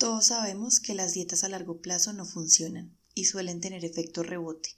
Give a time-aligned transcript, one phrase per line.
[0.00, 4.70] Todos sabemos que las dietas a largo plazo no funcionan y suelen tener efecto rebote,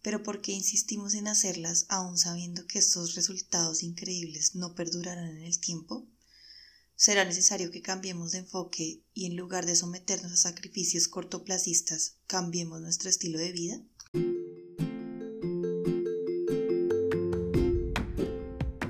[0.00, 5.42] pero ¿por qué insistimos en hacerlas aún sabiendo que estos resultados increíbles no perdurarán en
[5.42, 6.06] el tiempo?
[6.96, 12.80] Será necesario que cambiemos de enfoque y en lugar de someternos a sacrificios cortoplacistas, cambiemos
[12.80, 13.82] nuestro estilo de vida.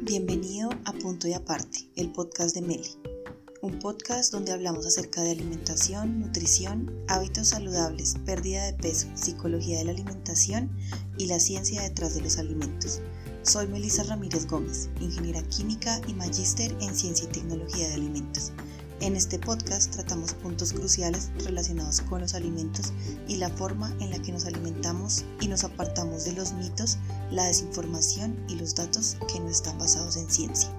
[0.00, 3.15] Bienvenido a Punto y Aparte, el podcast de Meli
[3.62, 9.84] un podcast donde hablamos acerca de alimentación, nutrición, hábitos saludables, pérdida de peso, psicología de
[9.84, 10.70] la alimentación
[11.16, 13.00] y la ciencia detrás de los alimentos.
[13.42, 18.52] Soy Melissa Ramírez Gómez, ingeniera química y magíster en ciencia y tecnología de alimentos.
[19.00, 22.92] En este podcast tratamos puntos cruciales relacionados con los alimentos
[23.28, 26.98] y la forma en la que nos alimentamos y nos apartamos de los mitos,
[27.30, 30.70] la desinformación y los datos que no están basados en ciencia.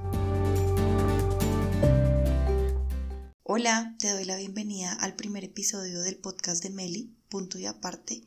[3.59, 8.21] Hola, te doy la bienvenida al primer episodio del podcast de Meli, punto y aparte.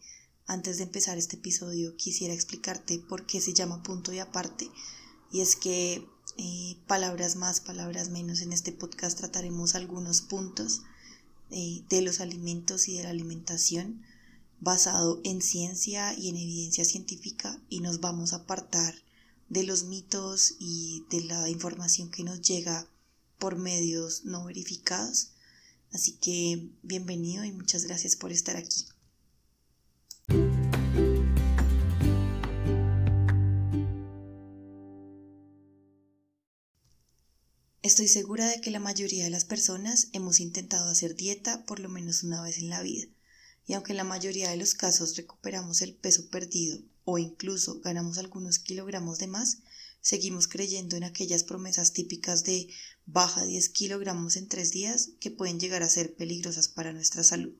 [0.48, 4.68] Antes de empezar este episodio quisiera explicarte por qué se llama punto y aparte.
[5.30, 6.04] Y es que
[6.36, 10.82] eh, palabras más, palabras menos, en este podcast trataremos algunos puntos
[11.52, 14.02] eh, de los alimentos y de la alimentación
[14.58, 18.96] basado en ciencia y en evidencia científica y nos vamos a apartar
[19.48, 22.88] de los mitos y de la información que nos llega
[23.40, 25.32] por medios no verificados.
[25.92, 28.86] Así que bienvenido y muchas gracias por estar aquí.
[37.82, 41.88] Estoy segura de que la mayoría de las personas hemos intentado hacer dieta por lo
[41.88, 43.08] menos una vez en la vida,
[43.66, 48.18] y aunque en la mayoría de los casos recuperamos el peso perdido o incluso ganamos
[48.18, 49.58] algunos kilogramos de más,
[50.00, 52.68] seguimos creyendo en aquellas promesas típicas de
[53.12, 57.52] baja 10 kilogramos en tres días que pueden llegar a ser peligrosas para nuestra salud.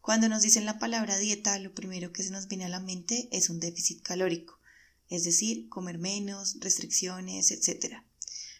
[0.00, 3.28] Cuando nos dicen la palabra dieta, lo primero que se nos viene a la mente
[3.32, 4.58] es un déficit calórico,
[5.08, 7.96] es decir, comer menos, restricciones, etc.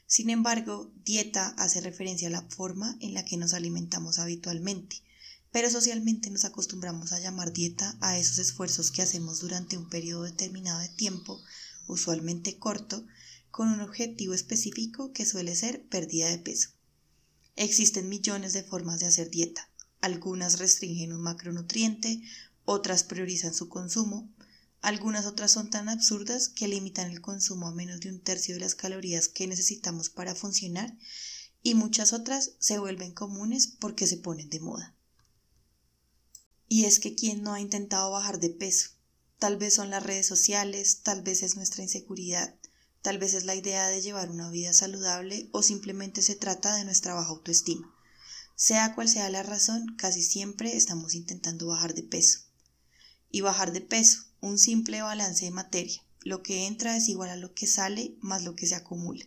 [0.06, 5.02] Sin embargo, dieta hace referencia a la forma en la que nos alimentamos habitualmente,
[5.52, 10.22] pero socialmente nos acostumbramos a llamar dieta a esos esfuerzos que hacemos durante un periodo
[10.22, 11.41] determinado de tiempo
[11.86, 13.04] usualmente corto,
[13.50, 16.71] con un objetivo específico que suele ser pérdida de peso.
[17.56, 19.69] Existen millones de formas de hacer dieta.
[20.00, 22.22] Algunas restringen un macronutriente,
[22.65, 24.33] otras priorizan su consumo,
[24.81, 28.61] algunas otras son tan absurdas que limitan el consumo a menos de un tercio de
[28.61, 30.97] las calorías que necesitamos para funcionar
[31.62, 34.97] y muchas otras se vuelven comunes porque se ponen de moda.
[36.69, 38.91] Y es que quien no ha intentado bajar de peso,
[39.41, 42.55] Tal vez son las redes sociales, tal vez es nuestra inseguridad,
[43.03, 46.84] tal vez es la idea de llevar una vida saludable o simplemente se trata de
[46.84, 47.94] nuestra baja autoestima.
[48.56, 52.41] Sea cual sea la razón, casi siempre estamos intentando bajar de peso.
[53.31, 56.03] Y bajar de peso, un simple balance de materia.
[56.22, 59.25] Lo que entra es igual a lo que sale más lo que se acumula.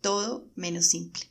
[0.00, 1.30] Todo menos simple.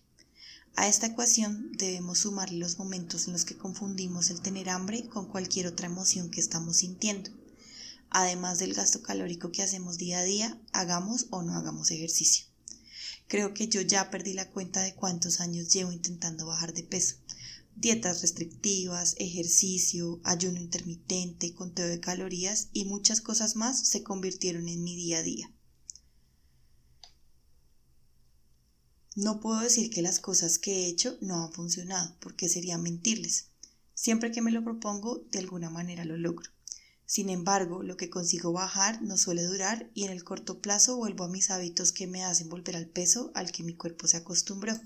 [0.75, 5.27] A esta ecuación debemos sumar los momentos en los que confundimos el tener hambre con
[5.27, 7.29] cualquier otra emoción que estamos sintiendo
[8.13, 12.45] además del gasto calórico que hacemos día a día, hagamos o no hagamos ejercicio.
[13.27, 17.15] Creo que yo ya perdí la cuenta de cuántos años llevo intentando bajar de peso.
[17.75, 24.83] Dietas restrictivas, ejercicio, ayuno intermitente, conteo de calorías y muchas cosas más se convirtieron en
[24.83, 25.51] mi día a día.
[29.15, 33.49] No puedo decir que las cosas que he hecho no han funcionado, porque sería mentirles.
[33.93, 36.51] Siempre que me lo propongo, de alguna manera lo logro.
[37.13, 41.25] Sin embargo, lo que consigo bajar no suele durar y en el corto plazo vuelvo
[41.25, 44.81] a mis hábitos que me hacen volver al peso al que mi cuerpo se acostumbró.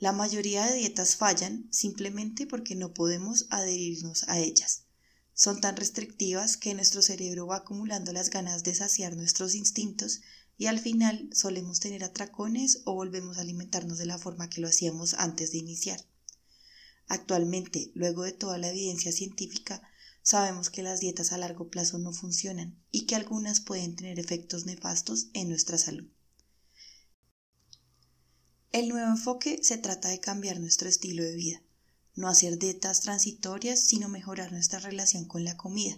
[0.00, 4.86] La mayoría de dietas fallan simplemente porque no podemos adherirnos a ellas.
[5.34, 10.22] Son tan restrictivas que nuestro cerebro va acumulando las ganas de saciar nuestros instintos
[10.58, 14.66] y al final solemos tener atracones o volvemos a alimentarnos de la forma que lo
[14.66, 16.04] hacíamos antes de iniciar.
[17.06, 19.80] Actualmente, luego de toda la evidencia científica,
[20.28, 24.66] Sabemos que las dietas a largo plazo no funcionan y que algunas pueden tener efectos
[24.66, 26.08] nefastos en nuestra salud.
[28.72, 31.62] El nuevo enfoque se trata de cambiar nuestro estilo de vida,
[32.16, 35.96] no hacer dietas transitorias, sino mejorar nuestra relación con la comida,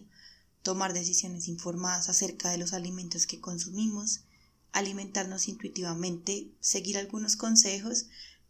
[0.60, 4.24] tomar decisiones informadas acerca de los alimentos que consumimos,
[4.72, 8.08] alimentarnos intuitivamente, seguir algunos consejos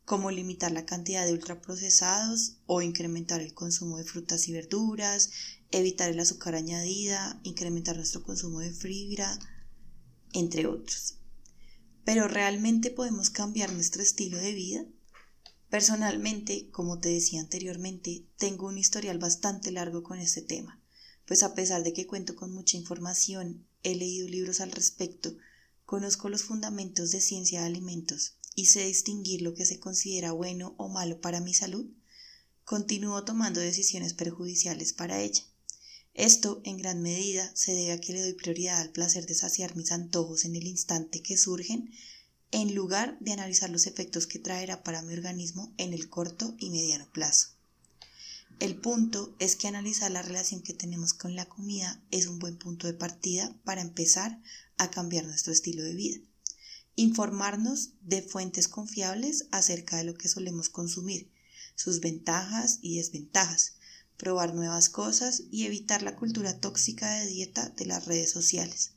[0.08, 5.30] como limitar la cantidad de ultraprocesados o incrementar el consumo de frutas y verduras,
[5.70, 9.38] evitar el azúcar añadida, incrementar nuestro consumo de fibra,
[10.32, 11.18] entre otros.
[12.04, 14.84] Pero ¿realmente podemos cambiar nuestro estilo de vida?
[15.68, 20.80] Personalmente, como te decía anteriormente, tengo un historial bastante largo con este tema,
[21.26, 25.36] pues a pesar de que cuento con mucha información, he leído libros al respecto,
[25.84, 30.74] conozco los fundamentos de ciencia de alimentos y sé distinguir lo que se considera bueno
[30.78, 31.86] o malo para mi salud,
[32.64, 35.42] continúo tomando decisiones perjudiciales para ella.
[36.18, 39.76] Esto, en gran medida, se debe a que le doy prioridad al placer de saciar
[39.76, 41.92] mis antojos en el instante que surgen,
[42.50, 46.70] en lugar de analizar los efectos que traerá para mi organismo en el corto y
[46.70, 47.50] mediano plazo.
[48.58, 52.58] El punto es que analizar la relación que tenemos con la comida es un buen
[52.58, 54.42] punto de partida para empezar
[54.76, 56.18] a cambiar nuestro estilo de vida.
[56.96, 61.30] Informarnos de fuentes confiables acerca de lo que solemos consumir,
[61.76, 63.74] sus ventajas y desventajas,
[64.18, 68.92] probar nuevas cosas y evitar la cultura tóxica de dieta de las redes sociales.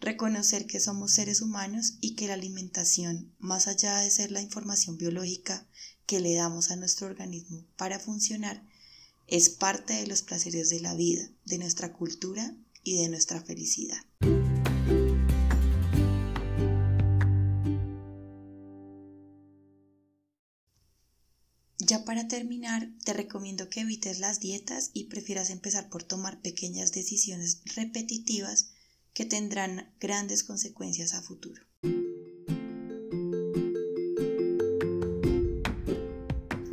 [0.00, 4.98] Reconocer que somos seres humanos y que la alimentación, más allá de ser la información
[4.98, 5.66] biológica
[6.06, 8.66] que le damos a nuestro organismo para funcionar,
[9.28, 13.98] es parte de los placeres de la vida, de nuestra cultura y de nuestra felicidad.
[22.12, 27.62] Para terminar, te recomiendo que evites las dietas y prefieras empezar por tomar pequeñas decisiones
[27.74, 28.68] repetitivas
[29.14, 31.62] que tendrán grandes consecuencias a futuro.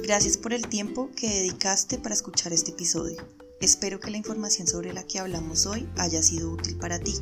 [0.03, 3.25] Gracias por el tiempo que dedicaste para escuchar este episodio.
[3.61, 7.13] Espero que la información sobre la que hablamos hoy haya sido útil para ti.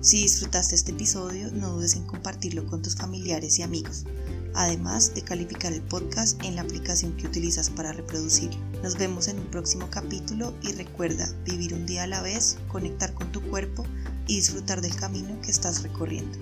[0.00, 4.06] Si disfrutaste este episodio, no dudes en compartirlo con tus familiares y amigos
[4.54, 8.58] además de calificar el podcast en la aplicación que utilizas para reproducirlo.
[8.82, 13.12] Nos vemos en un próximo capítulo y recuerda vivir un día a la vez, conectar
[13.14, 13.84] con tu cuerpo
[14.26, 16.38] y disfrutar del camino que estás recorriendo.